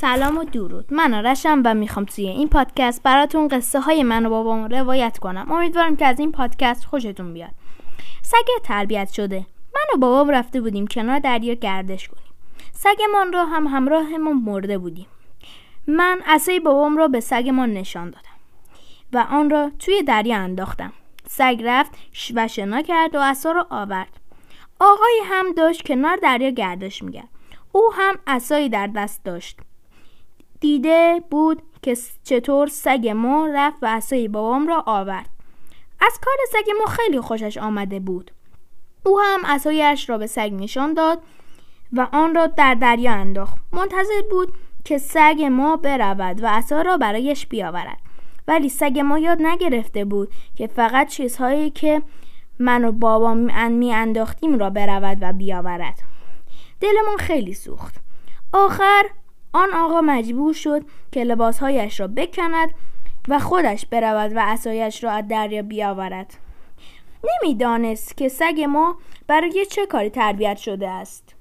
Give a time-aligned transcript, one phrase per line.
[0.00, 0.94] سلام و درود.
[0.94, 5.52] من آرشم و می‌خوام توی این پادکست براتون قصه های من و بابام روایت کنم.
[5.52, 7.50] امیدوارم که از این پادکست خوشتون بیاد.
[8.22, 9.46] سگ تربیت شده.
[9.74, 12.32] من و بابام رفته بودیم کنار دریا گردش کنیم.
[12.72, 15.06] سگمان را هم همراهمون مرده بودیم.
[15.86, 18.36] من عصای بابام را به سگمان نشان دادم
[19.12, 20.92] و آن را توی دریا انداختم.
[21.26, 21.92] سگ رفت
[22.34, 24.20] و شنا کرد و عصا را آورد.
[24.80, 27.28] آقای هم داشت کنار دریا گردش میگرد
[27.72, 29.60] او هم عصایی در دست داشت.
[30.60, 35.28] دیده بود که چطور سگ ما رفت و عصای بابام را آورد.
[36.00, 38.30] از کار سگ ما خیلی خوشش آمده بود.
[39.04, 41.22] او هم عصایش را به سگ نشان داد
[41.92, 43.56] و آن را در دریا انداخت.
[43.72, 44.52] منتظر بود
[44.84, 47.98] که سگ ما برود و عصا را برایش بیاورد.
[48.48, 52.02] ولی سگ ما یاد نگرفته بود که فقط چیزهایی که
[52.58, 53.34] من و بابا
[53.68, 55.98] می انداختیم را برود و بیاورد.
[56.80, 57.94] دلمان خیلی سوخت.
[58.52, 59.04] آخر
[59.56, 62.70] آن آقا مجبور شد که لباسهایش را بکند
[63.28, 66.34] و خودش برود و اسایش را از دریا بیاورد.
[67.24, 71.35] نمی‌دانست که سگ ما برای چه کاری تربیت شده است.